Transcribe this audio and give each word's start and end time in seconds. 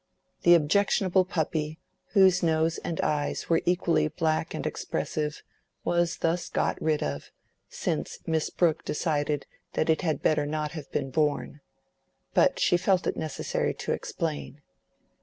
The 0.41 0.55
objectionable 0.55 1.25
puppy, 1.25 1.77
whose 2.13 2.41
nose 2.41 2.79
and 2.79 2.99
eyes 3.01 3.49
were 3.49 3.61
equally 3.67 4.07
black 4.07 4.55
and 4.55 4.65
expressive, 4.65 5.43
was 5.83 6.17
thus 6.17 6.49
got 6.49 6.81
rid 6.81 7.03
of, 7.03 7.29
since 7.69 8.17
Miss 8.25 8.49
Brooke 8.49 8.83
decided 8.83 9.45
that 9.73 9.91
it 9.91 10.01
had 10.01 10.23
better 10.23 10.47
not 10.47 10.71
have 10.71 10.91
been 10.91 11.11
born. 11.11 11.61
But 12.33 12.59
she 12.59 12.77
felt 12.77 13.05
it 13.05 13.15
necessary 13.15 13.75
to 13.75 13.91
explain. 13.93 14.63